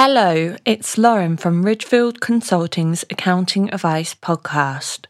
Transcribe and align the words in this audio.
Hello, 0.00 0.54
it's 0.64 0.96
Lauren 0.96 1.36
from 1.36 1.64
Ridgefield 1.64 2.20
Consulting's 2.20 3.04
Accounting 3.10 3.74
Advice 3.74 4.14
podcast. 4.14 5.06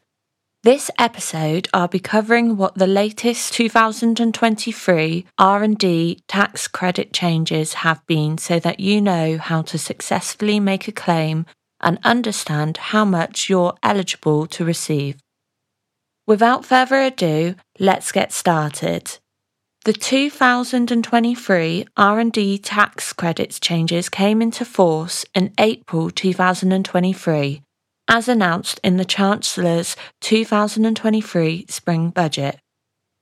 This 0.63 0.91
episode 0.99 1.69
I'll 1.75 1.89
be 1.89 1.99
covering 1.99 2.57
what 2.57 2.77
the 2.77 2.87
latest 2.87 3.53
2023 3.53 5.27
R&D 5.37 6.23
tax 6.27 6.69
credit 6.69 7.13
changes 7.13 7.75
have 7.85 8.01
been 8.07 8.39
so 8.39 8.59
that 8.61 8.81
you 8.81 9.03
know 9.03 9.37
how 9.37 9.61
to 9.61 9.77
successfully 9.77 10.59
make 10.59 10.89
a 10.89 10.93
claim 10.93 11.45
and 11.83 11.99
understand 12.03 12.79
how 12.79 13.05
much 13.05 13.51
you're 13.51 13.77
eligible 13.83 14.47
to 14.47 14.65
receive. 14.65 15.19
Without 16.27 16.65
further 16.65 17.03
ado, 17.03 17.57
let's 17.79 18.11
get 18.11 18.33
started. 18.33 19.19
The 19.85 19.93
2023 19.93 21.87
R&D 21.97 22.59
tax 22.59 23.13
credits 23.13 23.61
changes 23.61 24.09
came 24.09 24.43
into 24.43 24.65
force 24.65 25.25
in 25.35 25.53
April 25.59 26.11
2023, 26.11 27.63
as 28.09 28.29
announced 28.29 28.81
in 28.83 28.97
the 28.97 29.05
Chancellor's 29.05 29.97
2023 30.21 31.67
spring 31.69 32.11
budget. 32.11 32.59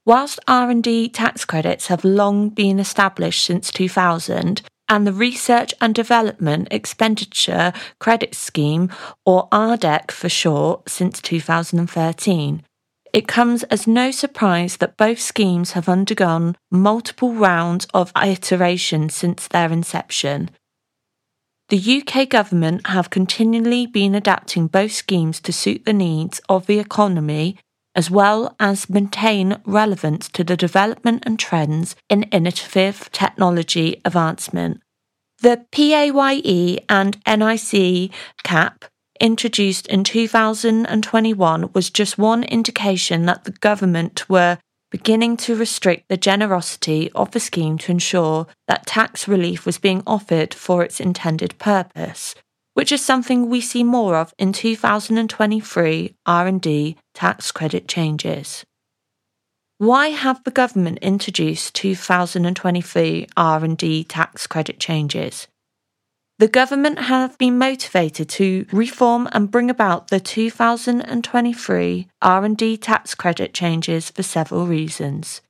Whilst 0.07 0.41
R&D 0.49 1.11
tax 1.11 1.45
credits 1.45 1.89
have 1.89 2.05
long 2.05 2.49
been 2.49 2.81
established 2.81 3.45
since 3.45 3.71
2000, 3.71 4.63
and 4.89 5.07
the 5.07 5.13
Research 5.13 5.75
and 5.81 5.95
Development 5.95 6.69
Expenditure 6.71 7.73
Credit 8.01 8.35
Scheme, 8.35 8.91
or 9.25 9.49
RDEC 9.51 10.11
for 10.11 10.29
short, 10.29 10.89
since 10.89 11.21
2013, 11.21 12.63
it 13.13 13.29
comes 13.29 13.63
as 13.65 13.87
no 13.87 14.11
surprise 14.11 14.77
that 14.79 14.97
both 14.97 15.21
schemes 15.21 15.73
have 15.73 15.89
undergone 15.89 16.57
multiple 16.71 17.33
rounds 17.33 17.87
of 17.95 18.13
iteration 18.17 19.09
since 19.09 19.49
their 19.49 19.73
inception. 19.73 20.51
The 21.69 22.03
UK 22.03 22.29
government 22.29 22.87
have 22.87 23.11
continually 23.11 23.87
been 23.87 24.15
adapting 24.15 24.69
both 24.69 24.93
schemes 24.93 25.41
to 25.41 25.53
suit 25.53 25.85
the 25.85 25.93
needs 25.93 26.41
of 26.49 26.67
the 26.67 26.79
economy 26.79 27.59
as 27.97 28.11
well 28.11 28.55
as 28.61 28.91
maintain 28.91 29.59
relevance 29.65 30.29
to 30.29 30.45
the 30.45 30.57
development 30.57 31.23
and 31.27 31.39
trends 31.39 31.97
in 32.11 32.25
innovative 32.25 33.11
technology 33.11 34.01
advancement. 34.05 34.83
The 35.41 35.65
PAYE 35.73 36.79
and 36.89 37.19
NIC 37.27 38.11
cap 38.45 38.85
introduced 39.21 39.87
in 39.87 40.05
2021 40.05 41.71
was 41.73 41.91
just 41.91 42.19
one 42.19 42.45
indication 42.45 43.27
that 43.27 43.45
the 43.45 43.53
government 43.53 44.29
were 44.29 44.59
beginning 44.91 45.37
to 45.37 45.57
restrict 45.57 46.09
the 46.09 46.17
generosity 46.17 47.11
of 47.15 47.33
the 47.33 47.41
scheme 47.41 47.77
to 47.79 47.93
ensure 47.93 48.47
that 48.69 48.87
tax 48.87 49.27
relief 49.27 49.67
was 49.67 49.79
being 49.79 50.03
offered 50.07 50.55
for 50.55 50.83
its 50.83 51.01
intended 51.01 51.59
purpose, 51.59 52.35
which 52.75 52.93
is 52.93 53.05
something 53.05 53.49
we 53.49 53.61
see 53.61 53.83
more 53.83 54.17
of 54.17 54.33
in 54.39 54.53
2023 54.53 56.15
R&D 56.25 56.97
tax 57.15 57.53
credit 57.53 57.89
changes. 57.89 58.65
Why 59.79 60.09
have 60.09 60.43
the 60.45 60.51
government 60.51 61.01
introduced 61.03 61.75
2023 61.75 63.27
R&D 63.37 64.05
tax 64.05 64.47
credit 64.47 64.81
changes? 64.81 65.49
The 66.39 66.49
government 66.49 66.99
have 66.99 67.39
been 67.39 67.57
motivated 67.57 68.29
to 68.31 68.67
reform 68.71 69.27
and 69.33 69.51
bring 69.51 69.71
about 69.71 70.09
the 70.09 70.21
2023 70.21 72.09
R&D 72.21 72.77
tax 72.77 73.15
credit 73.15 73.55
changes 73.55 74.11
for 74.11 74.23
several 74.23 74.67
reasons. 74.67 75.41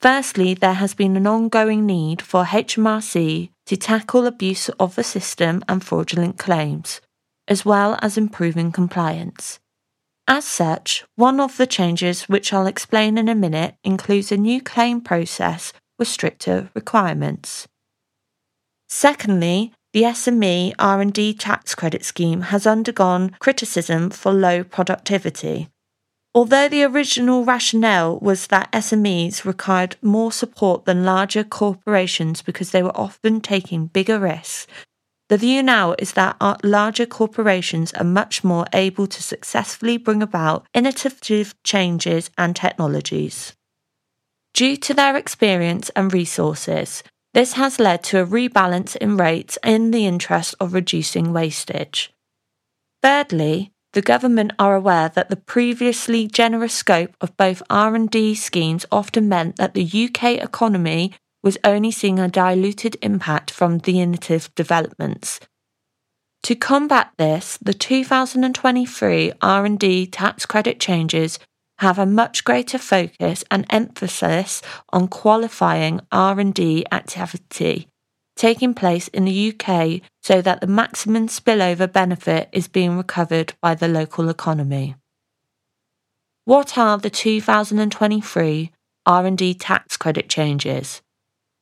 Firstly, 0.00 0.54
there 0.54 0.74
has 0.74 0.94
been 0.94 1.14
an 1.18 1.26
ongoing 1.26 1.84
need 1.84 2.22
for 2.22 2.44
HMRC 2.44 3.50
to 3.66 3.76
tackle 3.76 4.26
abuse 4.26 4.70
of 4.80 4.94
the 4.94 5.04
system 5.04 5.62
and 5.68 5.84
fraudulent 5.84 6.38
claims, 6.38 7.02
as 7.46 7.66
well 7.66 7.98
as 8.00 8.16
improving 8.16 8.72
compliance. 8.72 9.60
As 10.26 10.46
such, 10.46 11.04
one 11.16 11.38
of 11.38 11.58
the 11.58 11.66
changes, 11.66 12.22
which 12.30 12.50
I'll 12.54 12.66
explain 12.66 13.18
in 13.18 13.28
a 13.28 13.34
minute, 13.34 13.74
includes 13.84 14.32
a 14.32 14.38
new 14.38 14.62
claim 14.62 15.02
process 15.02 15.74
with 15.98 16.08
stricter 16.08 16.70
requirements. 16.74 17.68
Secondly, 18.88 19.72
the 19.92 20.02
SME 20.02 20.72
R&D 20.78 21.34
tax 21.34 21.74
credit 21.74 22.04
scheme 22.04 22.42
has 22.42 22.66
undergone 22.66 23.36
criticism 23.38 24.10
for 24.10 24.32
low 24.32 24.64
productivity. 24.64 25.68
Although 26.34 26.68
the 26.68 26.82
original 26.84 27.44
rationale 27.44 28.18
was 28.20 28.46
that 28.46 28.72
SMEs 28.72 29.44
required 29.44 29.96
more 30.00 30.32
support 30.32 30.86
than 30.86 31.04
larger 31.04 31.44
corporations 31.44 32.40
because 32.40 32.70
they 32.70 32.82
were 32.82 32.96
often 32.96 33.42
taking 33.42 33.88
bigger 33.88 34.18
risks, 34.18 34.66
the 35.28 35.36
view 35.36 35.62
now 35.62 35.94
is 35.98 36.12
that 36.12 36.36
larger 36.64 37.06
corporations 37.06 37.92
are 37.92 38.04
much 38.04 38.42
more 38.42 38.66
able 38.72 39.06
to 39.06 39.22
successfully 39.22 39.98
bring 39.98 40.22
about 40.22 40.66
innovative 40.72 41.54
changes 41.64 42.30
and 42.38 42.56
technologies. 42.56 43.54
Due 44.54 44.76
to 44.76 44.94
their 44.94 45.16
experience 45.16 45.90
and 45.96 46.12
resources, 46.12 47.02
this 47.34 47.54
has 47.54 47.80
led 47.80 48.02
to 48.04 48.20
a 48.20 48.26
rebalance 48.26 48.96
in 48.96 49.16
rates 49.16 49.58
in 49.64 49.90
the 49.90 50.06
interest 50.06 50.54
of 50.60 50.74
reducing 50.74 51.32
wastage. 51.32 52.12
Thirdly, 53.02 53.72
the 53.92 54.02
government 54.02 54.52
are 54.58 54.74
aware 54.74 55.08
that 55.10 55.28
the 55.28 55.36
previously 55.36 56.26
generous 56.26 56.72
scope 56.72 57.14
of 57.20 57.36
both 57.36 57.62
R&D 57.68 58.34
schemes 58.36 58.86
often 58.90 59.28
meant 59.28 59.56
that 59.56 59.74
the 59.74 59.84
UK 59.84 60.42
economy 60.42 61.12
was 61.42 61.58
only 61.64 61.90
seeing 61.90 62.18
a 62.18 62.28
diluted 62.28 62.96
impact 63.02 63.50
from 63.50 63.78
the 63.78 64.00
innovative 64.00 64.54
developments. 64.54 65.40
To 66.44 66.54
combat 66.54 67.10
this, 67.18 67.58
the 67.58 67.74
2023 67.74 69.32
R&D 69.42 70.06
tax 70.06 70.46
credit 70.46 70.80
changes 70.80 71.38
have 71.78 71.98
a 71.98 72.06
much 72.06 72.44
greater 72.44 72.78
focus 72.78 73.44
and 73.50 73.66
emphasis 73.70 74.62
on 74.90 75.08
qualifying 75.08 76.00
R&D 76.10 76.86
activity 76.92 77.88
taking 78.36 78.74
place 78.74 79.08
in 79.08 79.24
the 79.24 79.52
UK 79.52 80.00
so 80.22 80.42
that 80.42 80.60
the 80.60 80.66
maximum 80.66 81.28
spillover 81.28 81.90
benefit 81.90 82.48
is 82.52 82.68
being 82.68 82.96
recovered 82.96 83.54
by 83.60 83.74
the 83.74 83.88
local 83.88 84.28
economy. 84.28 84.96
What 86.44 86.76
are 86.76 86.98
the 86.98 87.10
2023 87.10 88.72
R&D 89.06 89.54
tax 89.54 89.96
credit 89.96 90.28
changes? 90.28 91.02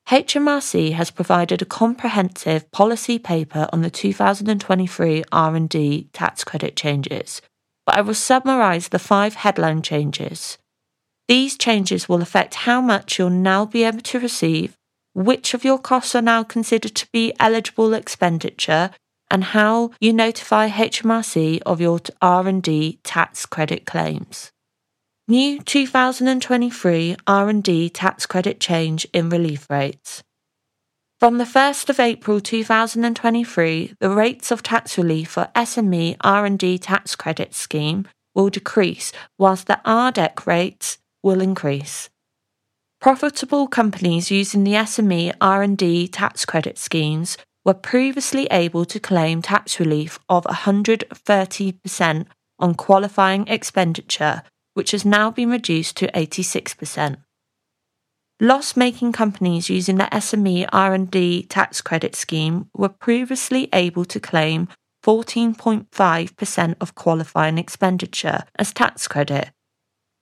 HMRC 0.09 0.93
has 0.93 1.11
provided 1.11 1.61
a 1.63 1.67
comprehensive 1.67 2.71
policy 2.71 3.19
paper 3.19 3.69
on 3.73 3.83
the 3.83 3.91
2023 3.91 5.25
R&D 5.31 6.09
tax 6.13 6.45
credit 6.45 6.77
changes, 6.77 7.43
but 7.91 7.99
I 7.99 8.03
will 8.03 8.15
summarise 8.15 8.87
the 8.91 9.01
five 9.01 9.35
headline 9.35 9.83
changes. 9.83 10.59
These 11.27 11.59
changes 11.59 12.09
will 12.09 12.23
affect 12.23 12.67
how 12.67 12.81
much 12.81 13.19
you'll 13.19 13.31
now 13.31 13.65
be 13.65 13.83
able 13.83 14.03
to 14.03 14.21
receive, 14.21 14.77
which 15.13 15.55
of 15.55 15.65
your 15.65 15.77
costs 15.77 16.15
are 16.15 16.23
now 16.23 16.45
considered 16.45 16.95
to 16.95 17.09
be 17.13 17.35
eligible 17.41 17.93
expenditure, 17.93 18.91
and 19.29 19.43
how 19.43 19.91
you 19.99 20.13
notify 20.13 20.69
HMRC 20.69 21.63
of 21.67 21.81
your 21.81 21.99
R&D 22.23 23.01
tax 23.03 23.45
credit 23.45 23.87
claims. 23.87 24.53
New 25.27 25.59
2023 25.59 27.17
R&D 27.27 27.91
tax 27.91 28.25
credit 28.25 28.61
change 28.61 29.05
in 29.13 29.31
relief 29.31 29.67
rates. 29.69 30.23
From 31.21 31.37
the 31.37 31.45
1st 31.45 31.91
of 31.91 32.01
April 32.01 32.41
2023, 32.41 33.93
the 34.01 34.09
rates 34.09 34.51
of 34.51 34.63
tax 34.63 34.97
relief 34.97 35.33
for 35.33 35.51
SME 35.55 36.17
R&D 36.23 36.79
tax 36.79 37.15
credit 37.15 37.53
scheme 37.55 38.09
will 38.35 38.49
decrease 38.49 39.13
whilst 39.39 39.67
the 39.67 39.83
RDEC 39.85 40.47
rates 40.47 40.97
will 41.23 41.43
increase. 41.43 42.09
Profitable 43.03 43.69
companies 43.69 44.31
using 44.31 44.65
the 44.65 44.73
SME 44.73 45.35
R&D 45.43 46.09
tax 46.09 46.47
credit 46.47 46.79
schemes 46.79 47.37
were 47.67 47.75
previously 47.75 48.47
able 48.51 48.87
to 48.87 48.99
claim 48.99 49.43
tax 49.43 49.79
relief 49.79 50.19
of 50.31 50.45
130% 50.45 52.27
on 52.59 52.75
qualifying 52.75 53.47
expenditure, 53.47 54.43
which 54.73 54.93
has 54.93 55.05
now 55.05 55.31
been 55.31 55.51
reduced 55.51 55.99
to 55.99 56.11
86%. 56.13 57.19
Loss-making 58.43 59.13
companies 59.13 59.69
using 59.69 59.99
the 59.99 60.05
SME 60.05 60.67
R&D 60.73 61.43
tax 61.51 61.83
credit 61.83 62.17
scheme 62.17 62.71
were 62.75 62.89
previously 62.89 63.69
able 63.75 64.07
to 64.07 64.19
claim 64.19 64.67
14.5% 65.05 66.75
of 66.81 66.95
qualifying 66.95 67.59
expenditure 67.59 68.45
as 68.59 68.73
tax 68.73 69.07
credit. 69.07 69.51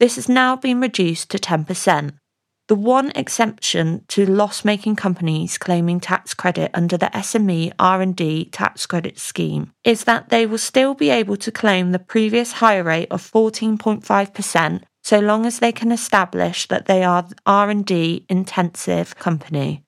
This 0.01 0.17
has 0.17 0.29
now 0.29 0.57
been 0.57 0.81
reduced 0.81 1.31
to 1.31 1.39
10%. 1.39 2.19
The 2.67 2.75
one 2.75 3.13
exemption 3.15 4.05
to 4.09 4.27
loss-making 4.27 4.97
companies 4.97 5.57
claiming 5.57 6.01
tax 6.01 6.35
credit 6.35 6.73
under 6.75 6.97
the 6.97 7.11
SME 7.15 7.73
R&D 7.79 8.47
tax 8.47 8.85
credit 8.85 9.21
scheme 9.21 9.73
is 9.85 10.05
that 10.05 10.29
they 10.29 10.45
will 10.45 10.59
still 10.59 10.95
be 10.95 11.11
able 11.11 11.37
to 11.37 11.53
claim 11.53 11.93
the 11.93 12.01
previous 12.01 12.53
higher 12.53 12.83
rate 12.83 13.09
of 13.13 13.23
14.5% 13.23 14.83
so 15.09 15.19
long 15.21 15.47
as 15.47 15.59
they 15.59 15.73
can 15.73 15.91
establish 15.91 16.69
that 16.69 16.85
they 16.85 17.03
are 17.03 17.27
R&D 17.47 18.27
intensive 18.29 19.17
company. 19.17 19.83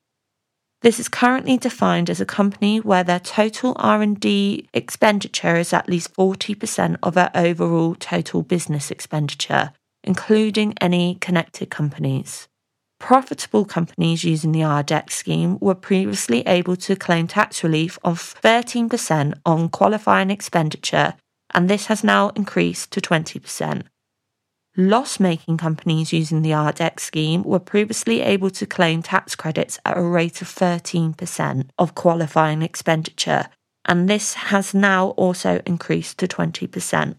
This 0.80 0.98
is 0.98 1.10
currently 1.10 1.58
defined 1.58 2.08
as 2.08 2.22
a 2.22 2.34
company 2.38 2.80
where 2.80 3.04
their 3.04 3.20
total 3.20 3.76
R&D 3.78 4.66
expenditure 4.72 5.56
is 5.56 5.74
at 5.74 5.90
least 5.90 6.14
40% 6.14 6.96
of 7.02 7.12
their 7.12 7.30
overall 7.34 7.94
total 7.96 8.40
business 8.40 8.90
expenditure, 8.90 9.72
including 10.02 10.72
any 10.80 11.18
connected 11.20 11.68
companies. 11.68 12.48
Profitable 12.98 13.66
companies 13.66 14.24
using 14.24 14.52
the 14.52 14.60
RDEC 14.60 15.10
scheme 15.10 15.58
were 15.60 15.74
previously 15.74 16.40
able 16.46 16.76
to 16.76 16.96
claim 16.96 17.26
tax 17.26 17.62
relief 17.62 17.98
of 18.02 18.18
13% 18.42 19.34
on 19.44 19.68
qualifying 19.68 20.30
expenditure, 20.30 21.12
and 21.52 21.68
this 21.68 21.86
has 21.86 22.02
now 22.02 22.30
increased 22.30 22.90
to 22.92 23.02
20%. 23.02 23.82
Loss 24.76 25.18
making 25.18 25.56
companies 25.56 26.12
using 26.12 26.42
the 26.42 26.50
RDEC 26.50 27.00
scheme 27.00 27.42
were 27.42 27.58
previously 27.58 28.20
able 28.20 28.50
to 28.50 28.66
claim 28.66 29.02
tax 29.02 29.34
credits 29.34 29.80
at 29.84 29.98
a 29.98 30.02
rate 30.02 30.40
of 30.42 30.48
13% 30.48 31.70
of 31.76 31.96
qualifying 31.96 32.62
expenditure, 32.62 33.46
and 33.84 34.08
this 34.08 34.34
has 34.34 34.72
now 34.72 35.08
also 35.10 35.60
increased 35.66 36.18
to 36.18 36.28
20%. 36.28 37.16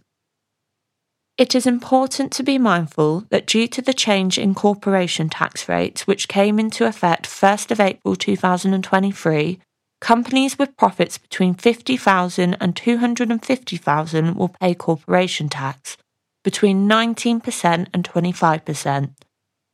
It 1.38 1.54
is 1.54 1.66
important 1.66 2.32
to 2.34 2.44
be 2.44 2.58
mindful 2.58 3.26
that 3.32 3.48
due 3.48 3.68
to 3.68 3.82
the 3.82 3.94
change 3.94 4.38
in 4.38 4.56
corporation 4.56 5.28
tax 5.28 5.68
rates, 5.68 6.08
which 6.08 6.30
came 6.30 6.58
into 6.58 6.86
effect 6.86 7.28
1st 7.28 7.72
of 7.72 7.82
April 7.82 8.16
2023, 8.16 9.60
companies 10.00 10.58
with 10.58 10.78
profits 10.78 11.18
between 11.18 11.56
50,000 11.56 12.56
and 12.62 12.76
250,000 12.78 14.36
will 14.36 14.50
pay 14.50 14.74
corporation 14.74 15.50
tax 15.50 15.98
between 16.44 16.88
19% 16.88 17.88
and 17.94 18.04
25%. 18.04 19.14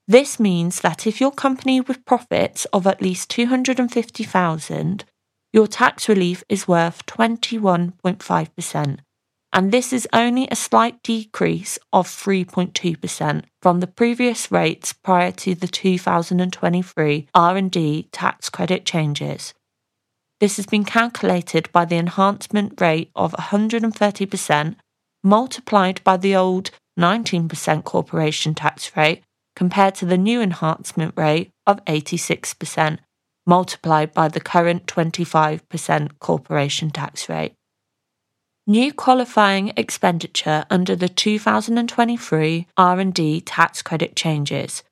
This 0.07 0.39
means 0.39 0.81
that 0.81 1.05
if 1.05 1.19
your 1.19 1.31
company 1.31 1.81
with 1.81 2.05
profits 2.05 2.65
of 2.71 2.87
at 2.87 3.01
least 3.01 3.29
250,000, 3.29 5.03
your 5.51 5.67
tax 5.67 6.07
relief 6.07 6.43
is 6.47 6.67
worth 6.67 7.05
21.5%, 7.05 8.99
and 9.53 9.71
this 9.71 9.91
is 9.91 10.07
only 10.13 10.47
a 10.49 10.55
slight 10.55 11.01
decrease 11.03 11.79
of 11.91 12.07
3.2% 12.07 13.43
from 13.61 13.79
the 13.79 13.87
previous 13.87 14.51
rates 14.51 14.93
prior 14.93 15.31
to 15.31 15.55
the 15.55 15.67
2023 15.67 17.27
R&D 17.33 18.07
tax 18.11 18.49
credit 18.49 18.85
changes. 18.85 19.53
This 20.39 20.57
has 20.57 20.67
been 20.67 20.85
calculated 20.85 21.71
by 21.71 21.85
the 21.85 21.95
enhancement 21.97 22.79
rate 22.79 23.09
of 23.15 23.33
130% 23.33 24.75
multiplied 25.23 26.03
by 26.03 26.17
the 26.17 26.35
old 26.35 26.71
19% 26.99 27.83
corporation 27.83 28.55
tax 28.55 28.95
rate 28.95 29.23
compared 29.55 29.95
to 29.95 30.05
the 30.05 30.17
new 30.17 30.41
enhancement 30.41 31.13
rate 31.17 31.49
of 31.65 31.83
86%, 31.85 32.99
multiplied 33.45 34.13
by 34.13 34.27
the 34.27 34.39
current 34.39 34.85
25% 34.85 36.19
corporation 36.19 36.91
tax 36.91 37.27
rate. 37.27 37.53
New 38.67 38.91
qualifying 38.93 39.71
expenditure 39.77 40.65
under 40.69 40.95
the 40.95 41.07
2023 41.07 42.67
R&D 42.75 43.41
tax 43.41 43.81
credit 43.81 44.15
changes. 44.15 44.83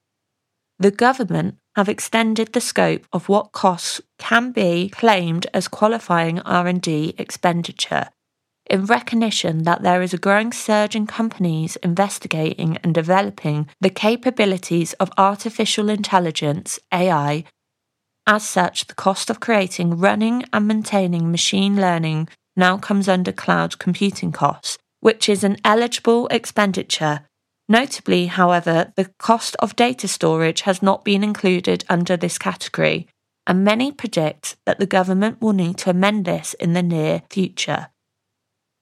The 0.80 0.92
government 0.92 1.57
have 1.75 1.89
extended 1.89 2.54
the 2.54 2.62
scope 2.62 3.06
of 3.12 3.27
what 3.27 3.51
costs 3.51 4.01
can 4.18 4.51
be 4.51 4.89
claimed 4.89 5.48
as 5.54 5.68
qualifying 5.68 6.39
R&D 6.39 7.16
expenditure 7.18 8.07
in 8.68 8.86
recognition 8.86 9.64
that 9.64 9.84
there 9.84 10.02
is 10.02 10.14
a 10.14 10.18
growing 10.18 10.52
surge 10.52 10.96
in 10.96 11.08
companies 11.08 11.76
investigating 11.78 12.78
and 12.84 12.94
developing 12.94 13.70
the 13.80 13.90
capabilities 13.90 14.94
of 14.94 15.12
artificial 15.18 15.90
intelligence, 15.90 16.80
AI. 16.92 17.44
As 18.28 18.48
such, 18.48 18.88
the 18.88 18.96
cost 18.96 19.30
of 19.30 19.40
creating, 19.40 20.00
running, 20.00 20.44
and 20.52 20.68
maintaining 20.68 21.32
machine 21.32 21.76
learning 21.80 22.28
now 22.56 22.78
comes 22.78 23.08
under 23.08 23.32
cloud 23.32 23.78
computing 23.78 24.32
costs, 24.32 24.78
which 25.00 25.30
is 25.30 25.44
an 25.44 25.58
eligible 25.64 26.28
expenditure. 26.28 27.28
Notably, 27.68 28.28
however, 28.28 28.94
the 28.96 29.12
cost 29.20 29.56
of 29.60 29.76
data 29.76 30.08
storage 30.08 30.62
has 30.62 30.82
not 30.82 31.06
been 31.06 31.24
included 31.24 31.84
under 31.90 32.18
this 32.18 32.38
category, 32.38 33.08
and 33.48 33.64
many 33.64 33.92
predict 33.92 34.56
that 34.66 34.80
the 34.80 34.86
government 34.86 35.42
will 35.42 35.54
need 35.54 35.78
to 35.80 35.90
amend 35.92 36.26
this 36.26 36.56
in 36.56 36.74
the 36.74 36.84
near 36.84 37.22
future. 37.30 37.90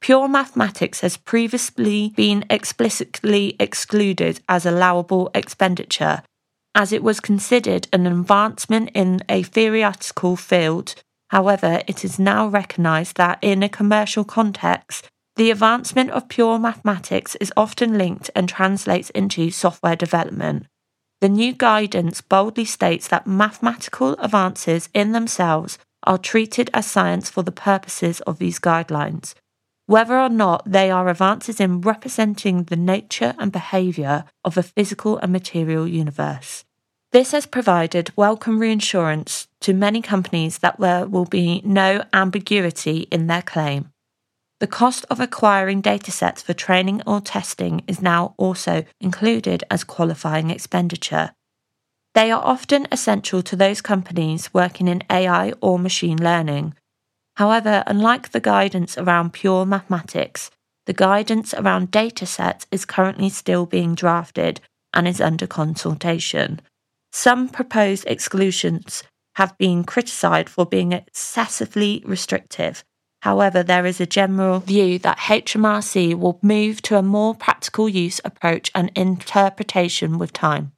Pure 0.04 0.28
mathematics 0.28 1.00
has 1.00 1.16
previously 1.16 2.10
been 2.18 2.44
explicitly 2.50 3.56
excluded 3.58 4.42
as 4.50 4.66
allowable 4.66 5.32
expenditure, 5.34 6.22
as 6.76 6.92
it 6.92 7.02
was 7.02 7.22
considered 7.22 7.88
an 7.94 8.06
advancement 8.06 8.90
in 8.94 9.22
a 9.30 9.44
theoretical 9.44 10.36
field. 10.36 10.94
However, 11.30 11.84
it 11.88 12.04
is 12.04 12.20
now 12.20 12.48
recognised 12.48 13.16
that 13.16 13.40
in 13.42 13.64
a 13.64 13.70
commercial 13.70 14.26
context, 14.26 15.08
the 15.38 15.50
advancement 15.50 16.10
of 16.12 16.28
pure 16.28 16.60
mathematics 16.60 17.36
is 17.36 17.54
often 17.56 17.98
linked 17.98 18.30
and 18.36 18.50
translates 18.50 19.10
into 19.12 19.52
software 19.52 19.96
development. 19.96 20.66
The 21.22 21.30
new 21.30 21.54
guidance 21.54 22.20
boldly 22.20 22.66
states 22.66 23.08
that 23.08 23.26
mathematical 23.26 24.18
advances 24.20 24.90
in 24.94 25.14
themselves 25.14 25.80
are 26.06 26.18
treated 26.18 26.70
as 26.74 26.92
science 26.92 27.30
for 27.30 27.42
the 27.42 27.54
purposes 27.54 28.20
of 28.28 28.38
these 28.38 28.60
guidelines 28.60 29.34
whether 29.86 30.18
or 30.18 30.30
not 30.30 30.64
they 30.66 30.90
are 30.90 31.10
advances 31.10 31.60
in 31.60 31.82
representing 31.82 32.64
the 32.64 32.76
nature 32.76 33.36
and 33.38 33.52
behaviour 33.52 34.24
of 34.46 34.58
a 34.58 34.64
physical 34.64 35.18
and 35.18 35.32
material 35.32 35.88
universe. 35.88 36.64
This 37.12 37.32
has 37.32 37.46
provided 37.46 38.12
welcome 38.16 38.60
reassurance 38.60 39.48
to 39.62 39.74
many 39.74 40.02
companies 40.02 40.60
that 40.60 40.80
there 40.80 41.06
will 41.06 41.26
be 41.26 41.62
no 41.64 42.04
ambiguity 42.12 43.08
in 43.12 43.28
their 43.28 43.44
claim. 43.44 43.92
The 44.60 44.68
cost 44.68 45.06
of 45.10 45.20
acquiring 45.20 45.82
datasets 45.82 46.42
for 46.42 46.54
training 46.54 47.02
or 47.06 47.20
testing 47.20 47.84
is 47.86 48.02
now 48.02 48.34
also 48.38 48.86
included 49.02 49.64
as 49.70 49.84
qualifying 49.84 50.50
expenditure. 50.50 51.32
They 52.16 52.32
are 52.32 52.42
often 52.42 52.88
essential 52.92 53.42
to 53.44 53.56
those 53.56 53.82
companies 53.82 54.54
working 54.54 54.88
in 54.88 55.04
AI 55.10 55.54
or 55.62 55.78
machine 55.78 56.18
learning, 56.18 56.76
However, 57.36 57.84
unlike 57.88 58.32
the 58.32 58.40
guidance 58.40 58.98
around 58.98 59.34
pure 59.34 59.66
mathematics, 59.66 60.52
the 60.86 60.94
guidance 60.94 61.54
around 61.54 61.92
datasets 61.92 62.66
is 62.72 62.86
currently 62.86 63.30
still 63.30 63.66
being 63.66 63.96
drafted 63.96 64.62
and 64.94 65.08
is 65.08 65.22
under 65.22 65.48
consultation. 65.48 66.62
Some 67.12 67.50
proposed 67.50 68.06
exclusions 68.08 69.04
have 69.36 69.58
been 69.58 69.84
criticised 69.84 70.50
for 70.50 70.66
being 70.66 70.92
excessively 70.92 72.04
restrictive. 72.06 72.84
However, 73.22 73.64
there 73.64 73.86
is 73.86 74.02
a 74.02 74.06
general 74.06 74.60
view 74.60 75.00
that 75.00 75.18
HMRC 75.18 76.14
will 76.16 76.40
move 76.42 76.82
to 76.84 76.98
a 76.98 77.02
more 77.02 77.34
practical 77.34 77.88
use 77.88 78.20
approach 78.26 78.70
and 78.76 78.92
interpretation 78.96 80.18
with 80.18 80.34
time. 80.34 80.74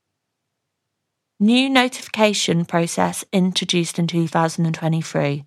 New 1.40 1.70
notification 1.70 2.64
process 2.64 3.26
introduced 3.34 4.00
in 4.00 4.08
2023. 4.08 5.44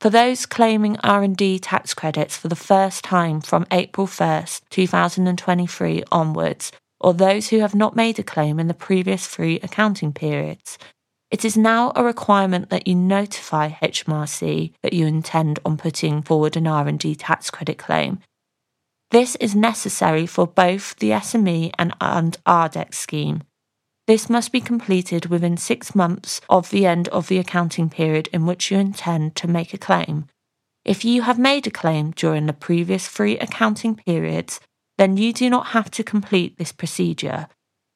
For 0.00 0.10
those 0.10 0.44
claiming 0.44 0.98
R&D 0.98 1.58
tax 1.60 1.94
credits 1.94 2.36
for 2.36 2.48
the 2.48 2.54
first 2.54 3.02
time 3.02 3.40
from 3.40 3.66
April 3.70 4.06
1st, 4.06 4.60
2023 4.68 6.04
onwards, 6.12 6.70
or 7.00 7.14
those 7.14 7.48
who 7.48 7.60
have 7.60 7.74
not 7.74 7.96
made 7.96 8.18
a 8.18 8.22
claim 8.22 8.60
in 8.60 8.68
the 8.68 8.74
previous 8.74 9.26
three 9.26 9.58
accounting 9.60 10.12
periods, 10.12 10.78
it 11.30 11.44
is 11.44 11.56
now 11.56 11.92
a 11.96 12.04
requirement 12.04 12.68
that 12.68 12.86
you 12.86 12.94
notify 12.94 13.70
HMRC 13.70 14.72
that 14.82 14.92
you 14.92 15.06
intend 15.06 15.58
on 15.64 15.78
putting 15.78 16.22
forward 16.22 16.56
an 16.56 16.66
R&D 16.66 17.14
tax 17.16 17.50
credit 17.50 17.78
claim. 17.78 18.20
This 19.10 19.34
is 19.36 19.54
necessary 19.54 20.26
for 20.26 20.46
both 20.46 20.94
the 20.96 21.10
SME 21.10 21.72
and, 21.78 21.94
and 22.00 22.36
RDEC 22.44 22.94
scheme. 22.94 23.42
This 24.06 24.30
must 24.30 24.52
be 24.52 24.60
completed 24.60 25.26
within 25.26 25.56
six 25.56 25.94
months 25.94 26.40
of 26.48 26.70
the 26.70 26.86
end 26.86 27.08
of 27.08 27.26
the 27.26 27.38
accounting 27.38 27.90
period 27.90 28.28
in 28.32 28.46
which 28.46 28.70
you 28.70 28.78
intend 28.78 29.34
to 29.36 29.48
make 29.48 29.74
a 29.74 29.78
claim. 29.78 30.26
If 30.84 31.04
you 31.04 31.22
have 31.22 31.38
made 31.38 31.66
a 31.66 31.72
claim 31.72 32.12
during 32.12 32.46
the 32.46 32.52
previous 32.52 33.08
three 33.08 33.36
accounting 33.38 33.96
periods, 33.96 34.60
then 34.96 35.16
you 35.16 35.32
do 35.32 35.50
not 35.50 35.68
have 35.68 35.90
to 35.90 36.04
complete 36.04 36.56
this 36.56 36.70
procedure. 36.70 37.48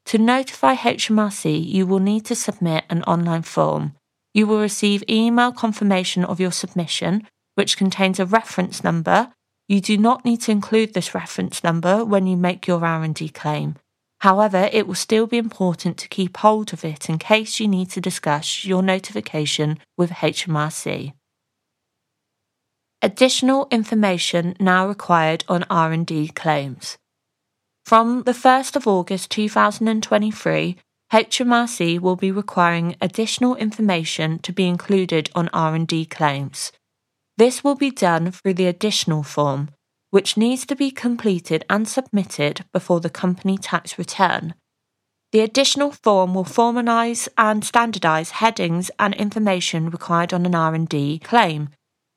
To 0.07 0.19
notify 0.19 0.75
HMRC, 0.75 1.65
you 1.65 1.87
will 1.87 2.01
need 2.01 2.25
to 2.27 2.35
submit 2.35 2.85
an 2.91 3.05
online 3.05 3.43
form. 3.43 3.95
You 4.35 4.49
will 4.49 4.61
receive 4.61 5.05
email 5.09 5.53
confirmation 5.53 6.25
of 6.25 6.41
your 6.41 6.51
submission, 6.51 7.29
which 7.55 7.77
contains 7.77 8.19
a 8.19 8.27
reference 8.27 8.83
number. 8.83 9.33
You 9.69 9.81
do 9.81 9.97
not 9.97 10.25
need 10.25 10.41
to 10.43 10.51
include 10.51 10.95
this 10.95 11.15
reference 11.15 11.63
number 11.63 12.05
when 12.05 12.27
you 12.27 12.37
make 12.37 12.67
your 12.67 12.85
R&D 12.85 13.29
claim. 13.29 13.77
However, 14.21 14.69
it 14.71 14.87
will 14.87 14.95
still 14.95 15.27
be 15.27 15.39
important 15.39 15.97
to 15.99 16.09
keep 16.09 16.37
hold 16.37 16.73
of 16.73 16.85
it 16.85 17.09
in 17.09 17.19
case 17.19 17.59
you 17.59 17.67
need 17.67 17.91
to 17.93 18.01
discuss 18.01 18.65
your 18.67 18.83
notification 18.83 19.79
with 19.97 20.11
HMRC. 20.11 21.15
Additional 23.03 23.67
information 23.71 24.55
now 24.61 24.87
required 24.87 25.45
on 25.49 25.65
R&D 25.71 26.29
claims. 26.29 26.99
From 27.87 28.25
the 28.25 28.33
1st 28.33 28.77
of 28.77 28.87
August 28.87 29.31
2023, 29.31 30.77
HMRC 31.11 31.99
will 31.99 32.17
be 32.17 32.31
requiring 32.31 32.97
additional 33.01 33.57
information 33.57 34.39
to 34.41 34.53
be 34.53 34.69
included 34.69 35.31
on 35.35 35.49
R&D 35.55 36.05
claims. 36.07 36.73
This 37.39 37.65
will 37.65 37.75
be 37.75 37.91
done 37.91 38.31
through 38.31 38.55
the 38.55 38.67
additional 38.67 39.23
form, 39.23 39.71
which 40.11 40.37
needs 40.37 40.67
to 40.67 40.77
be 40.77 40.91
completed 40.91 41.65
and 41.71 41.89
submitted 41.89 42.65
before 42.73 43.01
the 43.01 43.11
company 43.11 43.57
tax 43.57 43.99
return. 43.99 44.55
The 45.33 45.41
additional 45.41 45.93
form 45.93 46.35
will 46.35 46.45
formalise 46.45 47.29
and 47.39 47.63
standardise 47.63 48.31
headings 48.31 48.91
and 48.99 49.15
information 49.15 49.91
required 49.91 50.33
on 50.33 50.45
an 50.45 50.55
R&D 50.55 51.21
claim, 51.21 51.71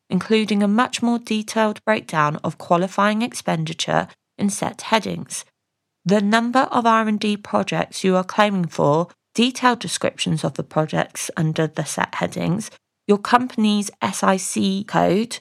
including 0.09 0.63
a 0.63 0.67
much 0.67 1.01
more 1.01 1.19
detailed 1.19 1.83
breakdown 1.85 2.38
of 2.43 2.57
qualifying 2.57 3.21
expenditure 3.21 4.07
in 4.38 4.50
set 4.50 4.81
headings 4.81 5.45
the 6.05 6.21
number 6.21 6.67
of 6.71 6.85
R&D 6.85 7.38
projects 7.38 8.03
you 8.03 8.15
are 8.15 8.23
claiming 8.23 8.65
for, 8.65 9.07
detailed 9.33 9.79
descriptions 9.79 10.43
of 10.43 10.55
the 10.55 10.63
projects 10.63 11.31
under 11.38 11.65
the 11.65 11.85
set 11.85 12.15
headings, 12.15 12.69
your 13.07 13.17
company's 13.17 13.89
SIC 14.01 14.88
code, 14.88 15.39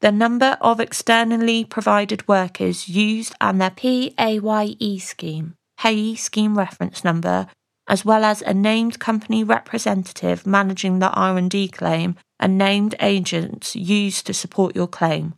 the 0.00 0.10
number 0.10 0.56
of 0.60 0.80
externally 0.80 1.64
provided 1.64 2.26
workers 2.26 2.88
used 2.88 3.34
and 3.40 3.60
their 3.60 3.70
PAYE 3.70 4.98
scheme, 4.98 5.54
payee 5.78 6.16
scheme 6.16 6.56
reference 6.56 7.04
number, 7.04 7.46
as 7.86 8.04
well 8.04 8.24
as 8.24 8.40
a 8.42 8.54
named 8.54 8.98
company 8.98 9.44
representative 9.44 10.46
managing 10.46 11.00
the 11.00 11.10
R&D 11.10 11.68
claim 11.68 12.16
and 12.38 12.56
named 12.56 12.94
agents 13.00 13.76
used 13.76 14.26
to 14.26 14.32
support 14.32 14.74
your 14.74 14.86
claim. 14.86 15.34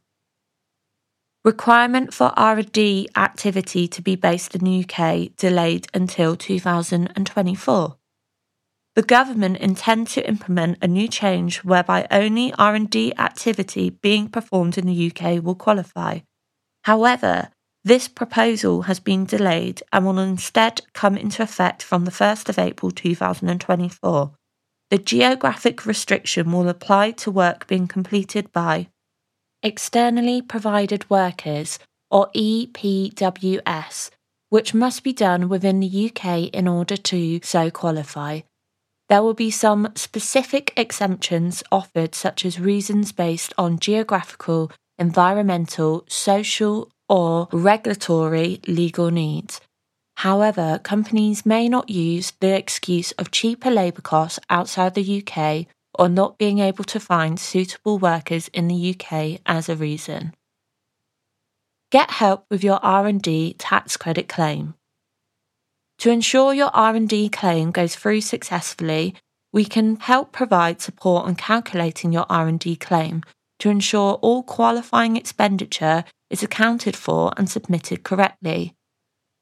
Requirement 1.45 2.15
for 2.15 2.33
R&D 2.37 3.09
activity 3.17 3.89
to 3.89 4.01
be 4.01 4.15
based 4.15 4.55
in 4.55 4.65
the 4.65 4.85
UK 4.85 5.35
delayed 5.37 5.89
until 5.93 6.37
2024. 6.37 7.97
The 8.95 9.03
government 9.03 9.57
intend 9.57 10.09
to 10.09 10.29
implement 10.29 10.79
a 10.83 10.87
new 10.87 11.09
change 11.09 11.65
whereby 11.65 12.07
only 12.11 12.53
R&D 12.55 13.15
activity 13.17 13.91
being 13.91 14.29
performed 14.29 14.77
in 14.77 14.87
the 14.87 15.11
UK 15.11 15.43
will 15.43 15.55
qualify. 15.55 16.21
However, 16.85 17.49
this 17.85 18.07
proposal 18.07 18.83
has 18.83 19.01
been 19.01 19.25
delayed 19.25 19.83
and 19.93 20.05
will 20.05 20.19
instead 20.19 20.83
come 20.93 21.17
into 21.17 21.43
effect 21.43 21.83
from 21.83 22.05
the 22.05 22.11
1st 22.11 22.49
of 22.51 22.59
April 22.59 22.91
2024. 22.91 24.33
The 24.91 24.99
geographic 24.99 25.87
restriction 25.87 26.53
will 26.53 26.69
apply 26.69 27.13
to 27.13 27.31
work 27.31 27.67
being 27.67 27.89
completed 27.89 28.53
by 28.53 28.89
externally 29.63 30.43
provided 30.43 31.09
workers, 31.09 31.79
or 32.11 32.31
EPWS, 32.37 34.11
which 34.51 34.75
must 34.75 35.03
be 35.03 35.15
done 35.15 35.49
within 35.49 35.81
the 35.81 36.11
UK 36.11 36.51
in 36.53 36.69
order 36.69 36.97
to 36.97 37.41
so 37.43 37.71
qualify. 37.71 38.41
There 39.09 39.23
will 39.23 39.35
be 39.35 39.51
some 39.51 39.93
specific 39.95 40.73
exemptions 40.77 41.63
offered, 41.71 42.15
such 42.15 42.45
as 42.45 42.61
reasons 42.61 43.13
based 43.13 43.53
on 43.59 43.79
geographical, 43.79 44.71
environmental, 44.99 46.05
social, 46.09 46.91
or 47.09 47.49
regulatory 47.53 48.61
legal 48.67 49.11
needs. 49.11 49.61
However, 50.17 50.81
companies 50.83 51.45
may 51.45 51.69
not 51.69 51.91
use 51.91 52.33
the 52.41 52.57
excuse 52.57 53.13
of 53.13 53.31
cheaper 53.31 53.71
labour 53.71 54.03
costs 54.03 54.39
outside 54.49 54.95
the 54.95 55.23
UK 55.23 55.67
or 55.99 56.09
not 56.09 56.39
being 56.39 56.59
able 56.59 56.85
to 56.85 57.01
find 57.01 57.39
suitable 57.39 57.99
workers 57.99 58.49
in 58.49 58.69
the 58.69 58.95
UK 58.95 59.41
as 59.45 59.69
a 59.69 59.77
reason. 59.77 60.35
Get 61.91 62.11
help 62.11 62.47
with 62.51 62.65
your 62.65 62.79
R&D 62.83 63.57
tax 63.59 63.97
credit 63.97 64.29
claim. 64.29 64.75
To 66.03 66.11
ensure 66.11 66.53
your 66.53 66.71
R&D 66.75 67.29
claim 67.29 67.71
goes 67.71 67.95
through 67.95 68.23
successfully, 68.23 69.15
we 69.53 69.65
can 69.65 70.01
help 70.01 70.33
provide 70.33 70.81
support 70.81 71.27
on 71.27 71.37
calculating 71.37 72.13
your 72.13 72.27
R&D 72.29 72.75
claim 72.75 73.23
to 73.61 73.71
ensure 73.71 74.15
all 74.15 74.43
qualifying 74.43 75.17
expenditure 75.17 76.03
is 76.29 76.43
accounted 76.43 76.97
for 76.97 77.33
and 77.37 77.49
submitted 77.49 78.03
correctly. 78.03 78.75